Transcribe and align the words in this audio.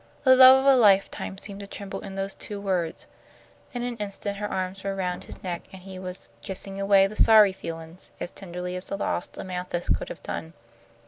The 0.23 0.35
love 0.35 0.65
of 0.65 0.65
a 0.65 0.75
lifetime 0.75 1.37
seemed 1.37 1.59
to 1.59 1.67
tremble 1.67 1.99
in 1.99 2.15
those 2.15 2.33
two 2.33 2.59
words. 2.59 3.05
In 3.71 3.83
an 3.83 3.97
instant 3.97 4.37
her 4.37 4.49
arms 4.49 4.83
were 4.83 4.95
around 4.95 5.25
his 5.25 5.43
neck, 5.43 5.65
and 5.71 5.83
he 5.83 5.99
was 5.99 6.27
"kissing 6.41 6.81
away 6.81 7.05
the 7.05 7.15
sorry 7.15 7.51
feelin's" 7.53 8.09
as 8.19 8.31
tenderly 8.31 8.75
as 8.75 8.87
the 8.87 8.97
lost 8.97 9.37
Amanthis 9.37 9.89
could 9.95 10.09
have 10.09 10.23
done. 10.23 10.53